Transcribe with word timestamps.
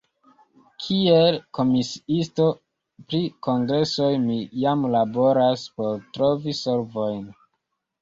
Kiel 0.85 1.37
komisiito 1.57 2.47
pri 3.05 3.21
kongresoj 3.49 4.11
mi 4.27 4.41
jam 4.65 4.91
laboras 4.99 5.71
por 5.79 6.05
trovi 6.19 6.61
solvojn. 6.67 7.27